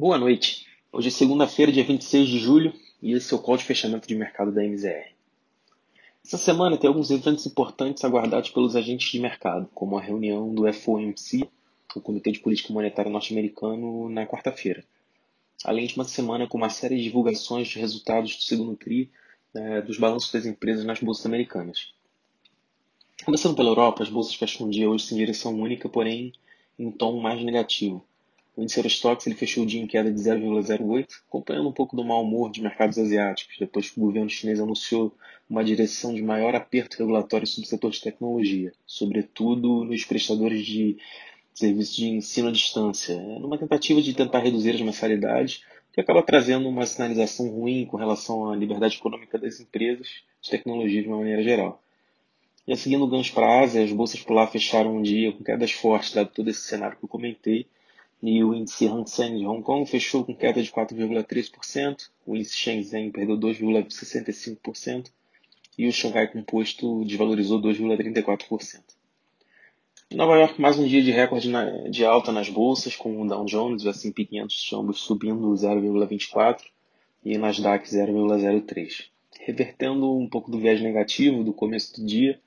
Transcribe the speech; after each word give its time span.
Boa 0.00 0.16
noite. 0.16 0.66
Hoje 0.90 1.08
é 1.08 1.10
segunda-feira, 1.10 1.70
dia 1.70 1.84
26 1.84 2.26
de 2.26 2.38
julho, 2.38 2.72
e 3.02 3.12
esse 3.12 3.34
é 3.34 3.36
o 3.36 3.38
call 3.38 3.58
de 3.58 3.64
fechamento 3.64 4.08
de 4.08 4.14
mercado 4.14 4.50
da 4.50 4.64
MZR. 4.64 5.12
Essa 6.24 6.38
semana 6.38 6.78
tem 6.78 6.88
alguns 6.88 7.10
eventos 7.10 7.44
importantes 7.44 8.02
aguardados 8.02 8.48
pelos 8.48 8.74
agentes 8.74 9.10
de 9.12 9.20
mercado, 9.20 9.68
como 9.74 9.98
a 9.98 10.00
reunião 10.00 10.54
do 10.54 10.72
FOMC, 10.72 11.46
o 11.94 12.00
Comitê 12.00 12.32
de 12.32 12.40
Política 12.40 12.72
Monetária 12.72 13.10
Norte-Americano, 13.10 14.08
na 14.08 14.26
quarta-feira. 14.26 14.82
Além 15.66 15.86
de 15.86 15.94
uma 15.96 16.04
semana 16.04 16.46
com 16.46 16.56
uma 16.56 16.70
série 16.70 16.96
de 16.96 17.02
divulgações 17.02 17.68
de 17.68 17.78
resultados 17.78 18.34
do 18.36 18.42
segundo 18.42 18.74
TRI 18.76 19.10
né, 19.52 19.82
dos 19.82 19.98
balanços 19.98 20.32
das 20.32 20.46
empresas 20.46 20.82
nas 20.82 20.98
bolsas 20.98 21.26
americanas. 21.26 21.92
Começando 23.22 23.54
pela 23.54 23.68
Europa, 23.68 24.02
as 24.02 24.08
bolsas 24.08 24.34
fecham 24.34 24.66
um 24.66 24.70
dia 24.70 24.88
hoje 24.88 25.04
sem 25.04 25.18
direção 25.18 25.54
única, 25.60 25.90
porém 25.90 26.32
em 26.78 26.90
tom 26.90 27.20
mais 27.20 27.44
negativo. 27.44 28.02
O 28.56 28.62
índice 28.62 28.78
Eurostox 28.78 29.26
ele 29.26 29.36
fechou 29.36 29.62
o 29.62 29.66
dia 29.66 29.80
em 29.80 29.86
queda 29.86 30.12
de 30.12 30.20
0,08, 30.20 31.06
acompanhando 31.28 31.68
um 31.68 31.72
pouco 31.72 31.96
do 31.96 32.04
mau 32.04 32.22
humor 32.22 32.50
de 32.50 32.60
mercados 32.60 32.98
asiáticos, 32.98 33.56
depois 33.58 33.90
que 33.90 33.98
o 33.98 34.04
governo 34.04 34.28
chinês 34.28 34.60
anunciou 34.60 35.14
uma 35.48 35.64
direção 35.64 36.14
de 36.14 36.22
maior 36.22 36.54
aperto 36.54 36.98
regulatório 36.98 37.46
sobre 37.46 37.66
o 37.66 37.70
setor 37.70 37.90
de 37.90 38.00
tecnologia, 38.00 38.72
sobretudo 38.86 39.84
nos 39.84 40.04
prestadores 40.04 40.64
de 40.64 40.96
serviços 41.54 41.96
de 41.96 42.08
ensino 42.08 42.48
à 42.48 42.52
distância, 42.52 43.16
numa 43.16 43.58
tentativa 43.58 44.00
de 44.00 44.14
tentar 44.14 44.40
reduzir 44.40 44.74
as 44.74 44.80
mensalidades, 44.80 45.64
que 45.92 46.00
acaba 46.00 46.22
trazendo 46.22 46.68
uma 46.68 46.86
sinalização 46.86 47.48
ruim 47.48 47.84
com 47.86 47.96
relação 47.96 48.50
à 48.50 48.56
liberdade 48.56 48.96
econômica 48.96 49.38
das 49.38 49.60
empresas 49.60 50.22
de 50.40 50.50
tecnologia 50.50 51.02
de 51.02 51.08
uma 51.08 51.18
maneira 51.18 51.42
geral. 51.42 51.82
E 52.66 52.76
seguindo 52.76 53.04
o 53.04 53.08
gancho 53.08 53.32
para 53.32 53.46
a 53.46 53.60
Ásia, 53.62 53.82
as 53.82 53.92
bolsas 53.92 54.20
por 54.20 54.34
lá 54.34 54.46
fecharam 54.46 54.96
um 54.96 55.02
dia 55.02 55.32
com 55.32 55.42
quedas 55.42 55.72
fortes, 55.72 56.12
dado 56.12 56.30
todo 56.30 56.48
esse 56.48 56.60
cenário 56.60 56.96
que 56.96 57.04
eu 57.04 57.08
comentei, 57.08 57.66
e 58.22 58.44
o 58.44 58.54
índice 58.54 58.86
Hang 58.86 59.08
Seng 59.08 59.38
de 59.38 59.46
Hong 59.46 59.62
Kong 59.62 59.88
fechou 59.88 60.24
com 60.24 60.34
queda 60.34 60.62
de 60.62 60.70
4,3%, 60.70 62.10
o 62.26 62.36
índice 62.36 62.56
Shenzhen 62.56 63.10
perdeu 63.10 63.38
2,65% 63.38 65.10
e 65.78 65.88
o 65.88 65.92
Xangai 65.92 66.28
Composto 66.28 67.04
desvalorizou 67.04 67.60
2,34%. 67.60 68.80
Em 70.10 70.16
Nova 70.16 70.36
York, 70.36 70.60
mais 70.60 70.78
um 70.78 70.86
dia 70.86 71.02
de 71.02 71.10
recorde 71.10 71.48
de 71.88 72.04
alta 72.04 72.32
nas 72.32 72.48
bolsas, 72.48 72.96
com 72.96 73.22
o 73.22 73.26
Dow 73.26 73.44
Jones 73.46 73.82
e 73.82 73.86
o 73.86 73.90
S&P 73.90 74.26
500 74.26 74.72
ambos 74.72 75.00
subindo 75.00 75.48
0,24% 75.52 76.62
e 77.24 77.36
o 77.36 77.40
Nasdaq 77.40 77.88
0,03%. 77.88 79.04
Revertendo 79.38 80.12
um 80.12 80.28
pouco 80.28 80.50
do 80.50 80.58
viés 80.58 80.80
negativo 80.82 81.44
do 81.44 81.52
começo 81.52 81.98
do 81.98 82.04
dia, 82.04 82.38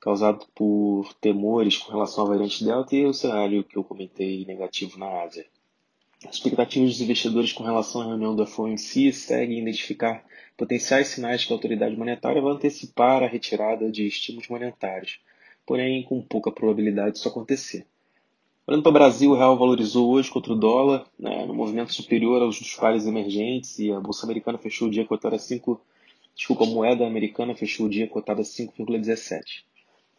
causado 0.00 0.46
por 0.54 1.12
temores 1.20 1.76
com 1.76 1.90
relação 1.92 2.24
à 2.24 2.28
variante 2.28 2.64
Delta 2.64 2.94
e 2.94 3.04
o 3.04 3.12
cenário 3.12 3.64
que 3.64 3.76
eu 3.76 3.84
comentei 3.84 4.44
negativo 4.44 4.98
na 4.98 5.22
Ásia. 5.22 5.46
As 6.26 6.34
expectativas 6.34 6.90
dos 6.90 7.00
investidores 7.00 7.52
com 7.52 7.62
relação 7.62 8.02
à 8.02 8.06
reunião 8.06 8.34
da 8.34 8.46
FOMC 8.46 9.12
seguem 9.12 9.60
identificar 9.60 10.24
potenciais 10.56 11.08
sinais 11.08 11.44
que 11.44 11.52
a 11.52 11.56
autoridade 11.56 11.96
monetária 11.96 12.42
vai 12.42 12.52
antecipar 12.52 13.22
a 13.22 13.26
retirada 13.28 13.90
de 13.90 14.06
estímulos 14.06 14.48
monetários, 14.48 15.20
porém 15.64 16.02
com 16.02 16.20
pouca 16.20 16.50
probabilidade 16.50 17.12
disso 17.12 17.28
acontecer. 17.28 17.86
Olhando 18.66 18.82
para 18.82 18.90
o 18.90 18.92
Brasil, 18.92 19.30
o 19.30 19.36
real 19.36 19.56
valorizou 19.56 20.10
hoje 20.10 20.30
contra 20.30 20.52
o 20.52 20.56
dólar, 20.56 21.06
né, 21.18 21.46
no 21.46 21.54
movimento 21.54 21.94
superior 21.94 22.42
aos 22.42 22.58
dos 22.58 22.74
pares 22.74 23.06
emergentes, 23.06 23.78
e 23.78 23.90
a 23.90 24.00
Bolsa 24.00 24.26
Americana 24.26 24.58
fechou 24.58 24.88
o 24.88 24.90
dia 24.90 25.06
cotada 25.06 25.36
a 25.36 25.38
5, 25.38 25.80
desculpa, 26.34 26.64
a 26.64 26.66
moeda 26.66 27.06
americana 27.06 27.54
fechou 27.54 27.86
o 27.86 27.88
dia 27.88 28.08
cotada 28.08 28.42
a 28.42 28.44
5,17 28.44 29.67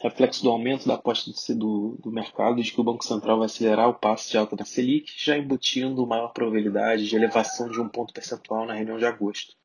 reflexo 0.02 0.42
do 0.42 0.50
aumento 0.50 0.88
da 0.88 0.96
aposta 0.96 1.32
do, 1.54 1.98
do 2.02 2.12
mercado 2.12 2.62
de 2.64 2.72
que 2.72 2.80
o 2.80 2.84
Banco 2.84 3.06
Central 3.06 3.38
vai 3.38 3.48
acelerar 3.48 3.90
o 3.90 3.94
passo 3.94 4.32
de 4.32 4.38
alta 4.38 4.56
da 4.56 4.64
Selic, 4.64 5.12
já 5.18 5.38
embutindo 5.38 6.08
maior 6.08 6.30
probabilidade 6.30 7.08
de 7.08 7.16
elevação 7.16 7.70
de 7.70 7.82
um 7.82 7.90
ponto 7.90 8.14
percentual 8.14 8.66
na 8.66 8.74
reunião 8.74 8.98
de 8.98 9.06
agosto. 9.06 9.56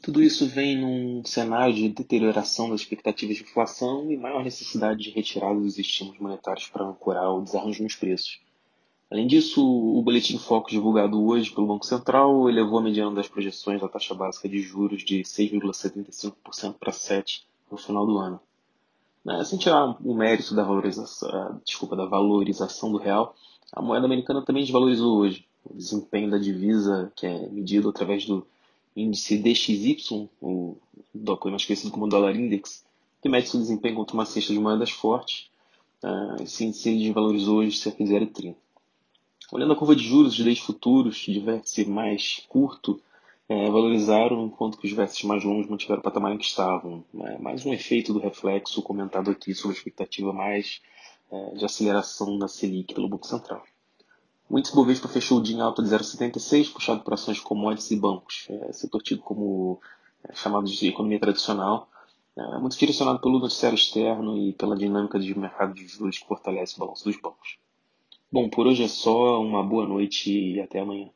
Tudo 0.00 0.22
isso 0.22 0.46
vem 0.46 0.78
num 0.78 1.24
cenário 1.24 1.74
de 1.74 1.88
deterioração 1.88 2.70
das 2.70 2.82
expectativas 2.82 3.38
de 3.38 3.42
inflação 3.42 4.08
e 4.12 4.16
maior 4.16 4.44
necessidade 4.44 5.02
de 5.02 5.10
retirada 5.10 5.58
dos 5.58 5.76
estímulos 5.78 6.20
monetários 6.20 6.68
para 6.68 6.84
ancorar 6.84 7.28
o 7.34 7.42
desarranjo 7.42 7.82
nos 7.82 7.96
preços. 7.96 8.40
Além 9.10 9.26
disso, 9.26 9.64
o 9.64 10.00
boletim 10.02 10.38
foco 10.38 10.70
divulgado 10.70 11.20
hoje 11.24 11.50
pelo 11.50 11.66
Banco 11.66 11.86
Central 11.86 12.48
elevou 12.48 12.78
a 12.78 12.82
mediana 12.82 13.16
das 13.16 13.26
projeções 13.26 13.80
da 13.80 13.88
taxa 13.88 14.14
básica 14.14 14.48
de 14.48 14.60
juros 14.60 15.04
de 15.04 15.22
6,75% 15.22 16.74
para 16.78 16.92
7% 16.92 17.42
no 17.70 17.76
final 17.76 18.06
do 18.06 18.18
ano. 18.18 18.40
Né? 19.26 19.42
Sem 19.42 19.58
tirar 19.58 19.96
o 20.00 20.14
mérito 20.14 20.54
da 20.54 20.62
valorização, 20.62 21.60
desculpa, 21.64 21.96
da 21.96 22.06
valorização 22.06 22.92
do 22.92 22.98
real, 22.98 23.34
a 23.72 23.82
moeda 23.82 24.06
americana 24.06 24.40
também 24.40 24.62
desvalorizou 24.62 25.18
hoje. 25.18 25.44
O 25.68 25.74
desempenho 25.74 26.30
da 26.30 26.38
divisa, 26.38 27.12
que 27.16 27.26
é 27.26 27.48
medido 27.48 27.88
através 27.88 28.24
do 28.24 28.46
índice 28.94 29.36
DXY, 29.36 30.30
o 30.40 30.76
DOC 31.12 31.46
mais 31.46 31.64
conhecido 31.64 31.90
como 31.90 32.06
Dollar 32.06 32.36
Index, 32.36 32.84
que 33.20 33.28
mede 33.28 33.48
seu 33.48 33.58
desempenho 33.58 33.96
contra 33.96 34.14
uma 34.14 34.24
cesta 34.24 34.52
de 34.52 34.60
moedas 34.60 34.90
fortes. 34.90 35.50
Uh, 36.04 36.40
esse 36.44 36.64
índice 36.64 36.96
desvalorizou 36.96 37.58
hoje 37.58 37.76
cerca 37.76 38.04
de 38.04 38.12
0,30. 38.12 38.54
Olhando 39.50 39.72
a 39.72 39.76
curva 39.76 39.96
de 39.96 40.04
juros 40.04 40.34
de 40.36 40.44
leis 40.44 40.60
futuros, 40.60 41.16
de 41.16 41.40
vértice 41.40 41.84
mais 41.84 42.44
curto, 42.48 43.02
é, 43.48 43.70
valorizaram, 43.70 44.44
enquanto 44.46 44.78
que 44.78 44.86
os 44.86 44.92
vértices 44.92 45.24
mais 45.24 45.44
longos 45.44 45.68
mantiveram 45.68 46.00
o 46.00 46.02
patamar 46.02 46.32
em 46.32 46.38
que 46.38 46.44
estavam. 46.44 47.04
É, 47.20 47.38
mais 47.38 47.64
um 47.64 47.72
efeito 47.72 48.12
do 48.12 48.18
reflexo 48.18 48.82
comentado 48.82 49.30
aqui 49.30 49.54
sobre 49.54 49.76
a 49.76 49.78
expectativa 49.78 50.32
mais 50.32 50.80
é, 51.30 51.54
de 51.54 51.64
aceleração 51.64 52.38
da 52.38 52.48
Selic 52.48 52.94
pelo 52.94 53.08
Banco 53.08 53.26
Central. 53.26 53.62
O 54.48 54.58
índice 54.58 54.74
Bovespa 54.74 55.08
fechou 55.08 55.38
o 55.38 55.42
dia 55.42 55.56
em 55.56 55.60
alta 55.60 55.82
de 55.82 55.88
0,76, 55.88 56.72
puxado 56.72 57.02
por 57.02 57.14
ações 57.14 57.40
commodities 57.40 57.90
e 57.90 57.96
bancos, 57.96 58.46
é, 58.48 58.72
setor 58.72 59.02
tido 59.02 59.20
como 59.20 59.80
é, 60.28 60.34
chamado 60.34 60.66
de 60.66 60.88
economia 60.88 61.18
tradicional, 61.18 61.88
é, 62.36 62.58
muito 62.58 62.76
direcionado 62.76 63.20
pelo 63.20 63.38
noticiário 63.38 63.76
externo 63.76 64.36
e 64.38 64.52
pela 64.52 64.76
dinâmica 64.76 65.18
de 65.18 65.36
mercado 65.38 65.74
de 65.74 65.86
juros 65.86 66.18
que 66.18 66.26
fortalece 66.26 66.76
o 66.76 66.80
balanço 66.80 67.04
dos 67.04 67.20
bancos. 67.20 67.58
Bom, 68.30 68.48
por 68.48 68.66
hoje 68.66 68.84
é 68.84 68.88
só, 68.88 69.40
uma 69.40 69.62
boa 69.62 69.86
noite 69.86 70.32
e 70.32 70.60
até 70.60 70.80
amanhã. 70.80 71.10